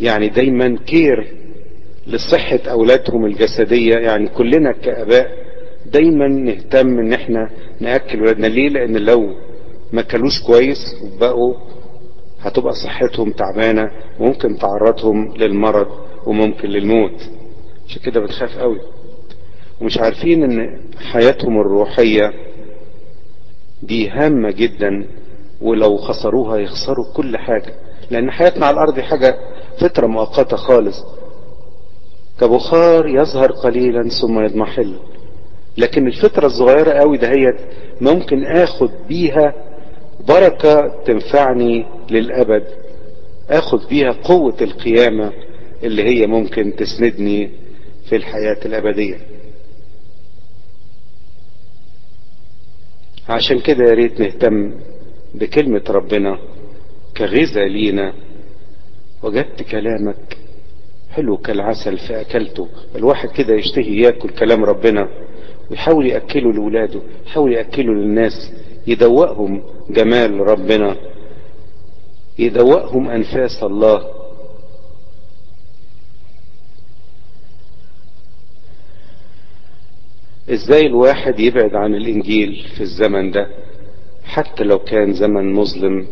[0.00, 1.26] يعني دايما care
[2.06, 3.94] لصحة أولادهم الجسدية.
[3.96, 5.28] يعني كلنا كآباء
[5.92, 8.46] دايما نهتم إن إحنا نأكل ولادنا.
[8.46, 9.34] ليه؟ لأن لو
[9.92, 11.54] ما كلوش كويس وبقوا
[12.40, 15.88] هتبقى صحتهم تعبانة وممكن تعرضهم للمرض
[16.26, 17.30] وممكن للموت.
[17.88, 18.80] عشان كده بنخاف قوي.
[19.80, 20.80] ومش عارفين إن
[21.12, 22.32] حياتهم الروحية
[23.86, 25.06] دي هامة جدا
[25.60, 27.74] ولو خسروها يخسروا كل حاجة.
[28.10, 29.36] لأن حياتنا على الأرض حاجة
[29.78, 31.04] فترة مؤقتة خالص.
[32.40, 34.94] كبخار يظهر قليلا ثم يضمحل.
[35.78, 37.56] لكن الفترة الصغيرة قوي دهيت
[38.00, 39.54] ممكن آخد بيها
[40.28, 42.64] بركة تنفعني للأبد.
[43.50, 45.32] آخد بيها قوة القيامة
[45.82, 47.50] اللي هي ممكن تسندني
[48.08, 49.16] في الحياة الأبدية.
[53.28, 54.74] عشان كده يا ريت نهتم
[55.34, 56.38] بكلمة ربنا
[57.16, 58.12] كغذاء لينا.
[59.22, 60.36] وجدت كلامك
[61.10, 65.08] حلو كالعسل فأكلته الواحد كده يشتهي ياكل كلام ربنا
[65.70, 68.52] ويحاول يأكله لولاده يحاول يأكله للناس
[68.86, 70.96] يدوقهم جمال ربنا
[72.38, 74.04] يدوقهم أنفاس الله.
[80.50, 83.46] إزاي الواحد يبعد عن الإنجيل في الزمن ده؟
[84.24, 86.06] حتى لو كان زمن مظلم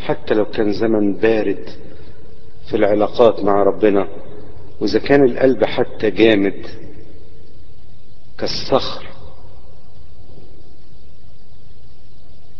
[0.00, 1.68] حتى لو كان زمن بارد
[2.70, 4.08] في العلاقات مع ربنا
[4.80, 6.66] وإذا كان القلب حتى جامد
[8.38, 9.06] كالصخر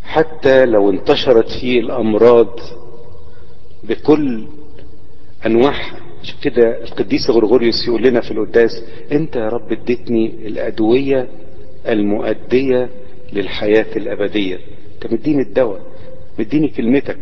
[0.02, 2.60] حتى لو انتشرت فيه الأمراض
[3.84, 4.46] بكل
[5.46, 8.82] أنواعها عشان كده القديس غرغوريوس يقول لنا في القداس
[9.12, 11.28] أنت يا رب اديتني الأدوية
[11.88, 12.88] المؤدية
[13.32, 14.58] للحياة الأبدية.
[14.94, 15.80] أنت مديني الدواء
[16.38, 17.18] مديني كلمتك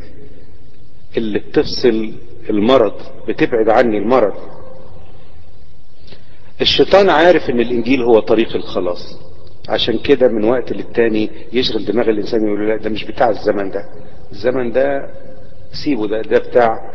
[1.16, 2.12] اللي بتفصل
[2.50, 2.94] المرض
[3.28, 4.34] بتبعد عني المرض.
[6.60, 9.18] الشيطان عارف إن الإنجيل هو طريق الخلاص.
[9.68, 13.84] عشان كده من وقت للتاني يشغل دماغ الإنسان يقول لا ده مش بتاع الزمن ده.
[14.32, 15.10] الزمن ده
[15.84, 16.92] سيبه ده ده بتاع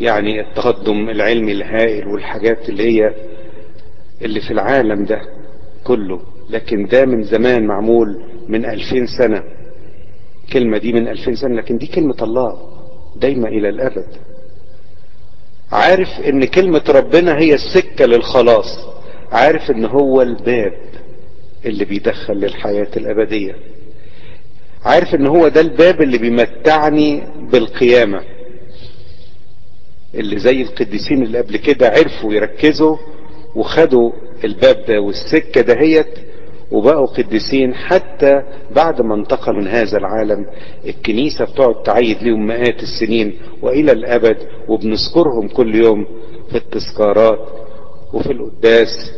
[0.00, 3.14] يعني التقدم العلمي الهائل والحاجات اللي هي
[4.22, 5.20] اللي في العالم ده
[5.84, 6.20] كله.
[6.50, 9.42] لكن ده من زمان معمول من ألفين سنة.
[10.52, 12.58] كلمة دي من ألفين سنة لكن دي كلمة الله
[13.16, 14.06] دايما إلى الأبد.
[15.72, 18.78] عارف إن كلمة ربنا هي السكة للخلاص.
[19.32, 20.72] عارف إن هو الباب
[21.66, 23.56] اللي بيدخل للحياة الأبدية.
[24.84, 28.22] عارف إن هو ده الباب اللي بيمتعني بالقيامة.
[30.14, 32.96] اللي زي القديسين اللي قبل كده عرفوا يركزوا
[33.54, 34.12] وخدوا
[34.44, 36.06] الباب ده والسكة دهيت
[36.70, 40.46] وبقوا قديسين حتى بعد ما انتقلوا من هذا العالم
[40.86, 44.36] الكنيسة بتقعد تعيد لهم مئات السنين وإلى الأبد
[44.68, 46.06] وبنذكرهم كل يوم
[46.50, 47.48] في التذكارات
[48.12, 49.12] وفي القداس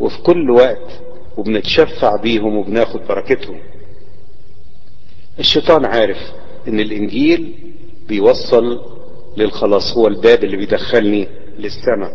[0.00, 1.00] وفي كل وقت
[1.36, 3.58] وبنتشفع بيهم وبناخد بركتهم.
[5.38, 6.16] الشيطان عارف
[6.68, 7.54] إن الإنجيل
[8.08, 8.80] بيوصل
[9.36, 12.12] للخلاص هو الباب اللي بيدخلني للسماء.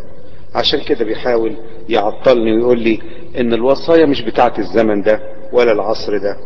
[0.54, 1.56] عشان كده بيحاول
[1.88, 2.98] يعطلني ويقول لي
[3.38, 5.20] إن الوصايا مش بتاعت الزمن ده
[5.52, 6.36] ولا العصر ده.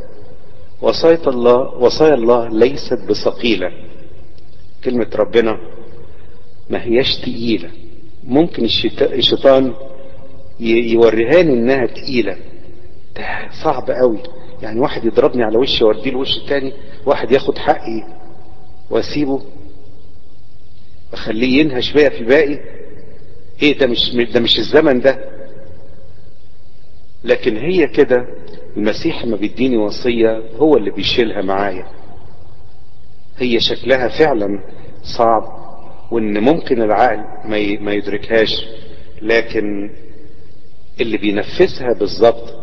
[0.82, 3.70] وصايا الله وصايا الله ليست بثقيلة.
[4.84, 5.58] كلمة ربنا
[6.70, 7.70] ما هياش تقيلة.
[8.24, 8.64] ممكن
[9.02, 9.74] الشيطان
[10.60, 12.36] يوريهاني إنها تقيلة.
[13.16, 14.18] ده صعب قوي.
[14.62, 16.72] يعني واحد يضربني على وشي واديه الوش التاني
[17.06, 18.02] واحد ياخد حقي
[18.90, 19.42] وأسيبه.
[21.12, 22.58] أخليه ينهش بيا في الباقي
[23.62, 25.24] إيه ده مش ده مش الزمن ده.
[27.24, 28.26] لكن هي كده
[28.76, 31.86] المسيح ما بيديني وصية هو اللي بيشيلها معايا.
[33.38, 34.60] هي شكلها فعلا
[35.02, 35.62] صعب
[36.10, 37.24] وإن ممكن العقل
[37.80, 38.66] ما يدركهاش.
[39.22, 39.90] لكن
[41.00, 42.54] اللي بينفذها بالظبط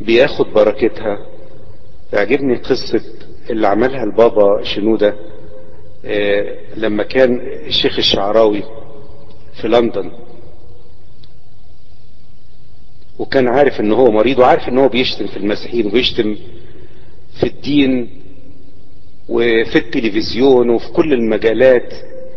[0.00, 1.18] بياخد بركتها.
[2.12, 3.00] يعجبني قصة
[3.50, 5.14] اللي عملها البابا شنودة.
[6.76, 8.62] لما كان الشيخ الشعراوي
[9.60, 10.10] في لندن
[13.18, 16.36] وكان عارف إن هو مريض وعارف إن هو بيشتم في المسيحيين وبيشتم
[17.40, 18.20] في الدين
[19.28, 21.94] وفي التلفزيون وفي كل المجالات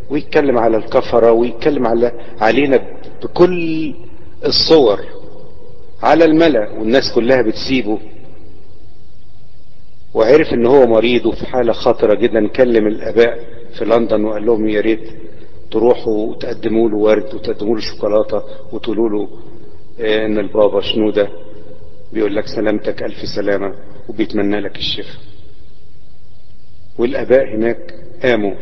[0.10, 2.80] ويتكلم على الكفرة ويتكلم على علينا
[3.24, 3.94] بكل
[4.46, 5.00] الصور
[6.04, 8.00] على الملأ والناس كلها بتسيبه.
[10.14, 13.40] وعرف إن هو مريض وفي حالة خطرة جدا كلم الآباء
[13.78, 15.10] في لندن وقال لهم يا ريت
[15.72, 19.30] تروحوا وتقدموا له ورد وتقدموا له شوكولاتة وتقولوا له
[20.26, 21.30] إن البابا شنودة
[22.14, 23.76] بيقول لك سلامتك ألف سلامة
[24.10, 25.22] وبيتمنى لك الشفاء.
[26.98, 27.94] والآباء هناك
[28.24, 28.54] قاموا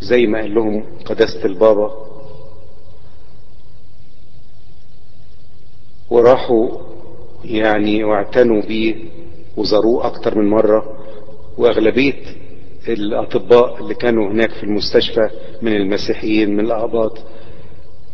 [0.00, 2.04] زي ما قال لهم قداسة البابا.
[6.10, 6.68] وراحوا
[7.44, 8.94] يعني واعتنوا بيه.
[9.56, 10.96] وزاروه أكتر من مرة
[11.58, 12.14] وأغلبية
[12.88, 15.30] الأطباء اللي كانوا هناك في المستشفى
[15.62, 17.18] من المسيحيين من الاقباط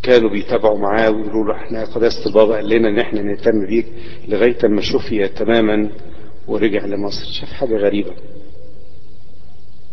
[0.02, 3.86] كانوا بيتابعوا معاه ويقولوا له إحنا قداسة البابا قال لنا إن إحنا نهتم بيك
[4.28, 5.90] لغاية ما شفي تماما
[6.48, 7.24] ورجع لمصر.
[7.40, 8.12] شاف حاجة غريبة.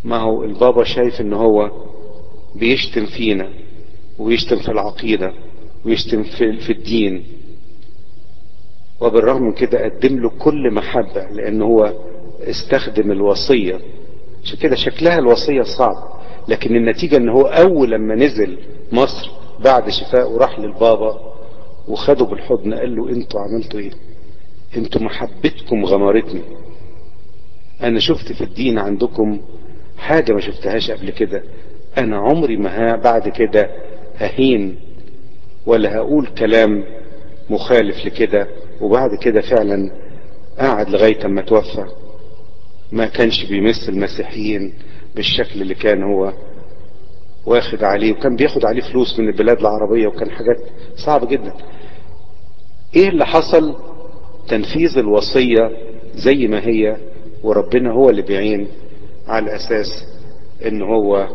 [0.04, 1.72] ما هو البابا شايف إن هو
[2.56, 3.50] بيشتم فينا
[4.20, 5.34] ويشتم في العقيدة
[5.86, 7.24] ويشتم في, في الدين.
[9.02, 11.94] وبالرغم من كده قدم له كل محبة لأن هو
[12.42, 13.80] استخدم الوصية.
[14.44, 18.58] عشان كده شكلها الوصية صعب لكن النتيجة إن هو أول لما نزل
[18.92, 19.30] مصر
[19.60, 21.34] بعد شفاء وراح للبابا
[21.88, 23.92] وخده بالحضن قال له أنتوا عملتوا إيه؟
[24.78, 26.42] أنتوا محبتكم غمرتني.
[27.84, 29.40] أنا شفت في الدين عندكم
[29.98, 31.44] حاجة ما شفتهاش قبل كده.
[31.98, 33.70] أنا عمري ما بعد كده
[34.18, 34.76] ههين
[35.66, 36.84] ولا هقول كلام
[37.50, 38.48] مخالف لكده.
[38.82, 39.92] وبعد كده فعلا
[40.60, 41.86] قعد لغاية ما توفى.
[42.92, 44.74] ما كانش بيمس المسيحيين
[45.16, 46.34] بالشكل اللي كان هو
[47.46, 50.58] واخد عليه وكان بياخد عليه فلوس من البلاد العربية وكان حاجات
[50.96, 51.54] صعبة جدا.
[52.96, 53.76] إيه اللي حصل؟
[54.48, 55.72] تنفيذ الوصية
[56.16, 56.98] زي ما هي
[57.44, 58.68] وربنا هو اللي بيعين
[59.28, 60.06] على أساس
[60.66, 61.28] إن هو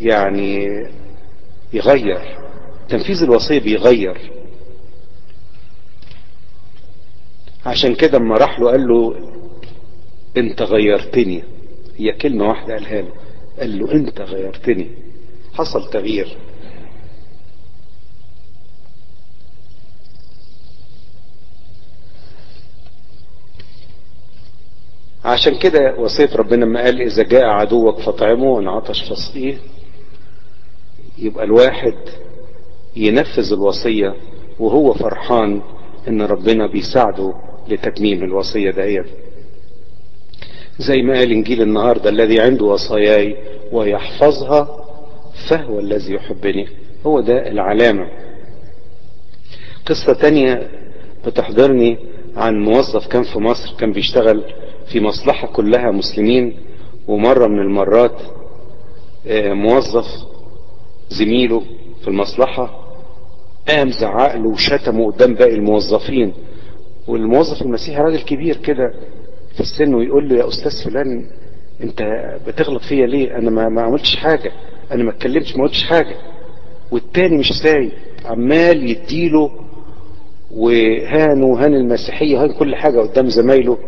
[0.00, 0.68] يعني
[1.72, 2.38] يغير.
[2.88, 4.32] تنفيذ الوصية بيغير.
[7.66, 9.14] عشان كده اما راح له قال له
[10.36, 11.42] أنت غيرتني.
[11.96, 13.12] هي كلمة واحدة قالها له.
[13.58, 14.90] قال له أنت غيرتني.
[15.54, 16.36] حصل تغيير.
[25.24, 29.02] عشان كده وصية ربنا لما قال إذا جاء عدوك فطعمه وإن عطش
[31.18, 31.94] يبقى الواحد
[32.96, 34.14] ينفذ الوصية
[34.60, 35.62] وهو فرحان
[36.08, 37.34] إن ربنا بيساعده
[37.68, 39.06] لتتميم الوصية دهيت
[40.78, 43.36] زي ما قال إنجيل النهاردة الذي عنده وصاياي
[43.72, 44.84] ويحفظها
[45.48, 46.68] فهو الذي يحبني.
[47.06, 48.08] هو ده العلامة.
[49.86, 50.70] قصة تانية
[51.26, 51.98] بتحضرني
[52.36, 54.44] عن موظف كان في مصر كان بيشتغل
[54.92, 56.56] في مصلحة كلها مسلمين
[57.08, 58.20] ومرة من المرات
[59.54, 60.06] موظف
[61.10, 61.62] زميله
[62.02, 62.80] في المصلحة
[63.68, 66.32] قام زعق له وشتمه قدام باقي الموظفين.
[67.08, 68.94] والموظف المسيحي راجل كبير كده
[69.54, 71.24] في السن ويقول له يا أستاذ فلان
[71.82, 72.02] أنت
[72.46, 74.52] بتغلط فيا ليه؟ أنا ما, ما عملتش حاجة.
[74.92, 76.16] أنا ما اتكلمتش ما قلتش حاجة.
[76.92, 77.90] والتاني مش سايب.
[78.24, 79.50] عمال يديله
[80.50, 83.78] وهان وهان المسيحية وهان كل حاجة قدام زمايله.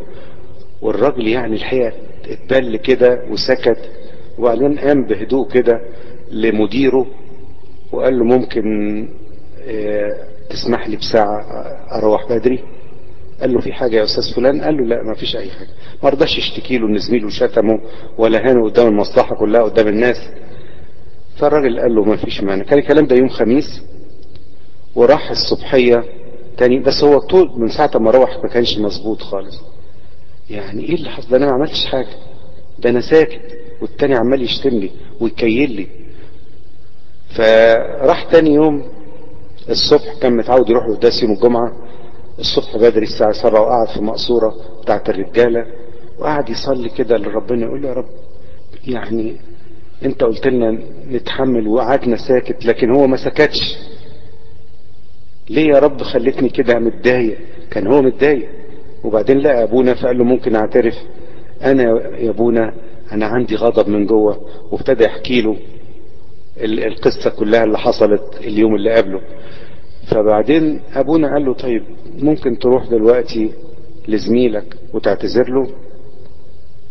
[0.83, 1.93] والراجل يعني الحقيقة
[2.31, 3.91] اتبل كده وسكت.
[4.39, 5.81] وبعدين قام بهدوء كده
[6.31, 7.07] لمديره
[7.93, 8.65] وقال له ممكن
[9.69, 10.17] آه
[10.51, 11.41] تسمح لي بساعة
[11.99, 12.59] أروح بدري؟
[13.41, 15.69] قال له في حاجة يا أستاذ فلان؟ قال له لا ما فيش أي حاجة.
[16.03, 17.81] ما رضاش يشتكي له إن زميله شتمه
[18.19, 20.17] ولا هانه قدام المصلحة كلها قدام الناس.
[21.37, 22.65] فالراجل قال له ما فيش مانع.
[22.65, 23.83] كان الكلام ده يوم خميس
[24.95, 26.05] وراح الصبحية
[26.57, 26.79] تاني.
[26.79, 29.61] بس هو طول من ساعة ما روح ما كانش مظبوط خالص.
[30.51, 32.17] يعني إيه اللي حصل؟ ده أنا ما عملتش حاجة.
[32.79, 33.41] ده أنا ساكت
[33.83, 35.87] والتاني عمال يشتم لي ويكيل لي.
[37.37, 38.85] فراح تاني يوم
[39.71, 41.73] الصبح كان متعود يروح قداس يوم الجمعة.
[42.39, 45.67] الصبح بدري الساعة سبعة وقعد في مقصورة بتاعت الرجالة
[46.19, 48.07] وقعد يصلي كده لربنا يقول يا رب
[48.87, 49.37] يعني
[50.05, 50.79] أنت قلت لنا
[51.11, 53.77] نتحمل وقعدنا ساكت لكن هو ما سكتش.
[55.51, 57.39] ليه يا رب خلتني كده متضايق؟
[57.71, 58.49] كان هو متضايق.
[59.05, 60.95] وبعدين لقى أبونا فقال له ممكن أعترف؟
[61.63, 61.83] أنا
[62.19, 62.75] يا أبونا
[63.13, 64.49] أنا عندي غضب من جوه.
[64.73, 65.57] وابتدى يحكي له
[66.61, 69.21] القصة كلها اللي حصلت اليوم اللي قبله.
[70.11, 71.83] فبعدين أبونا قال له طيب
[72.19, 73.53] ممكن تروح دلوقتي
[74.09, 75.67] لزميلك وتعتذر له؟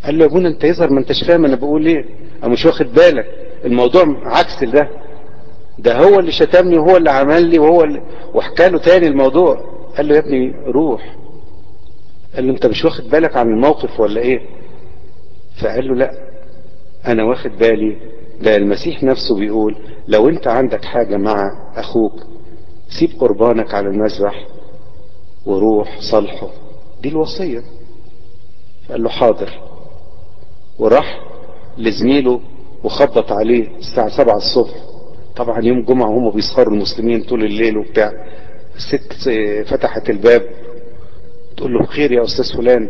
[0.05, 2.05] قال له يا أبونا أنت يظهر ما أنتش فاهم أنا بقول إيه
[2.43, 3.25] أو مش واخد بالك.
[3.65, 4.89] الموضوع عكس ده.
[5.79, 8.01] ده هو اللي شتمني وهو اللي عمل لي وهو اللي
[8.33, 9.61] وحكى له تاني الموضوع.
[9.97, 11.15] قال له يا ابني روح.
[12.35, 14.39] قال له أنت مش واخد بالك عن الموقف ولا إيه؟
[15.61, 16.11] فقال له لا
[17.07, 17.97] أنا واخد بالي.
[18.41, 19.75] ده المسيح نفسه بيقول
[20.07, 22.13] لو أنت عندك حاجة مع أخوك
[22.89, 24.47] سيب قربانك على المذبح
[25.45, 26.49] وروح صالحه.
[27.01, 27.63] دي الوصية.
[28.89, 29.49] قال له حاضر.
[30.79, 31.21] وراح
[31.77, 32.39] لزميله
[32.83, 34.75] وخبط عليه الساعة سبعة الصبح.
[35.35, 38.11] طبعا يوم جمعة هم بيسهروا المسلمين طول الليل وبتاع.
[38.75, 39.29] الست
[39.65, 40.41] فتحت الباب.
[41.57, 42.89] تقول له بخير يا أستاذ فلان.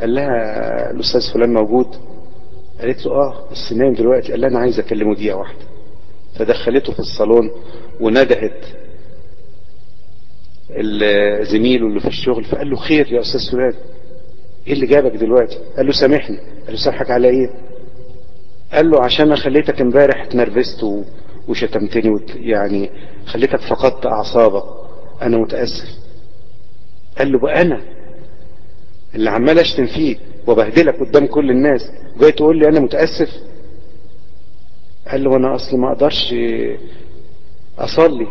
[0.00, 1.86] قال لها الأستاذ فلان موجود.
[2.80, 4.30] قالت له آه بس نايم دلوقتي.
[4.32, 5.64] قال لها أنا عايز أكلمه دقيقة واحدة.
[6.34, 7.50] فدخلته في الصالون
[8.00, 8.64] وندهت
[11.42, 13.74] زميله اللي في الشغل فقال له خير يا أستاذ فلان.
[14.66, 16.36] إيه اللي جابك دلوقتي؟ قال له سامحني.
[16.38, 17.50] قال له سامحك على إيه؟
[18.72, 20.86] قال له عشان أنا خليتك امبارح اتنرفزت
[21.48, 22.20] وشتمتني.
[22.36, 22.90] يعني
[23.26, 24.64] خليتك فقدت أعصابك.
[25.22, 25.88] أنا متاسف
[27.18, 27.80] قال له بقى أنا
[29.14, 31.90] اللي عمال أشتم فيك وبهدلك قدام كل الناس
[32.20, 33.28] جاي تقول لي أنا متأسف؟
[35.10, 36.34] قال له أنا أصلي ما أقدرش
[37.78, 38.26] أصلي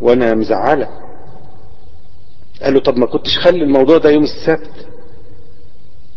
[0.00, 0.88] وأنا مزعلك.
[2.62, 4.86] قال له طب ما كنتش خلي الموضوع ده يوم السبت؟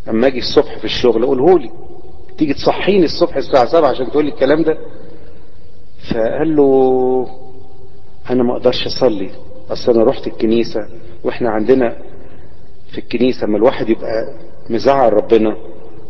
[0.09, 1.69] أما أجي الصبح في الشغل قوله لي
[2.37, 4.77] تيجي تصحيني الصبح الساعة 7 عشان تقول لي الكلام ده؟
[6.11, 7.27] فقال له
[8.29, 9.29] أنا ما أقدرش أصلي
[9.69, 10.87] أصل أنا رحت الكنيسة
[11.23, 11.97] وإحنا عندنا
[12.91, 14.33] في الكنيسة أما الواحد يبقى
[14.69, 15.55] مزعل ربنا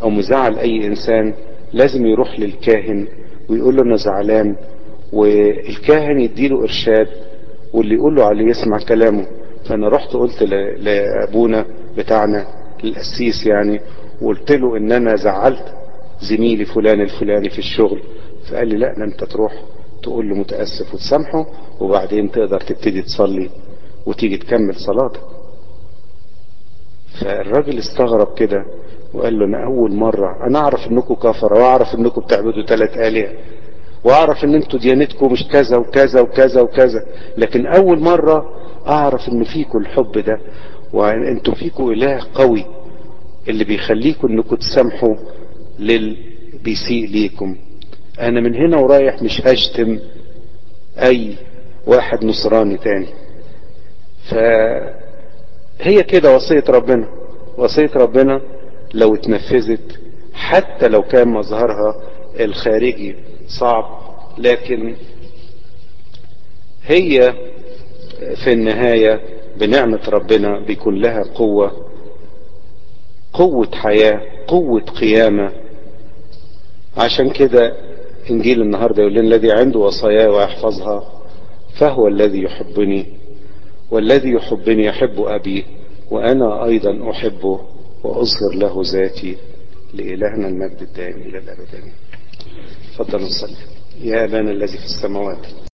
[0.01, 1.33] أو مزعل أي إنسان
[1.73, 3.07] لازم يروح للكاهن
[3.49, 4.55] ويقول له أنا زعلان
[5.13, 7.07] والكاهن يديله إرشاد
[7.73, 9.25] واللي يقول له عليه يسمع كلامه.
[9.71, 10.43] فانا رحت قلت
[10.77, 11.65] لأبونا
[11.97, 12.45] بتاعنا
[12.83, 13.81] القسيس يعني
[14.21, 15.73] وقلت له إن أنا زعلت
[16.21, 18.01] زميلي فلان الفلاني في الشغل.
[18.49, 19.53] فقال لي لا أنت تروح
[20.03, 21.45] تقول له متأسف وتسامحه
[21.79, 23.49] وبعدين تقدر تبتدي تصلي
[24.05, 25.19] وتيجي تكمل صلاتك.
[27.21, 28.65] فالراجل استغرب كده
[29.13, 33.33] وقال له أنا أول مرة أنا أعرف إنكم كفرة وأعرف إنكم بتعبدوا ثلاث آلهة
[34.03, 37.05] وأعرف إن أنتوا ديانتكم مش كذا وكذا وكذا وكذا
[37.37, 40.39] لكن أول مرة أعرف إن فيكم الحب ده
[40.93, 42.65] وانتوا فيكم إله قوي
[43.49, 45.15] اللي بيخليكم إنكم تسامحوا
[45.79, 46.17] للي
[46.63, 47.57] بيسيء ليكم.
[48.19, 49.99] أنا من هنا ورايح مش هشتم
[50.97, 51.35] أي
[51.87, 53.07] واحد نصراني تاني.
[55.79, 57.07] فهي كده وصية ربنا.
[57.57, 58.41] وصية ربنا
[58.93, 59.99] لو اتنفذت
[60.33, 61.95] حتى لو كان مظهرها
[62.39, 63.15] الخارجي
[63.47, 63.85] صعب
[64.37, 64.95] لكن
[66.85, 67.33] هي
[68.43, 69.21] في النهاية
[69.57, 71.87] بنعمة ربنا بيكون لها قوة
[73.33, 75.51] قوة حياة قوة قيامة.
[76.97, 77.73] عشان كده
[78.29, 81.11] إنجيل النهاردة يقول لنا الذي عنده وصايا ويحفظها
[81.79, 83.05] فهو الذي يحبني
[83.91, 85.65] والذي يحبني يحب ابي
[86.11, 87.59] وأنا أيضا أحبه
[88.03, 89.37] وأظهر له ذاتي
[89.93, 91.67] لإلهنا المجد الدائم إلى الأبد.
[92.93, 93.55] تفضل نصلي.
[94.01, 95.70] يا أبانا الذي في السماوات.